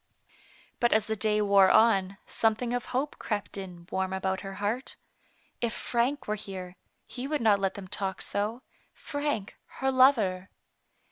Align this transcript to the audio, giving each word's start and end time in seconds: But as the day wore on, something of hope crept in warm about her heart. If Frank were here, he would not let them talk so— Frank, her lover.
But 0.79 0.93
as 0.93 1.05
the 1.05 1.15
day 1.15 1.43
wore 1.43 1.69
on, 1.69 2.17
something 2.25 2.73
of 2.73 2.85
hope 2.85 3.19
crept 3.19 3.55
in 3.55 3.87
warm 3.91 4.13
about 4.13 4.41
her 4.41 4.55
heart. 4.55 4.95
If 5.61 5.73
Frank 5.73 6.27
were 6.27 6.33
here, 6.33 6.75
he 7.05 7.27
would 7.27 7.39
not 7.39 7.59
let 7.59 7.75
them 7.75 7.87
talk 7.87 8.19
so— 8.19 8.63
Frank, 9.09 9.57
her 9.77 9.91
lover. 9.91 10.49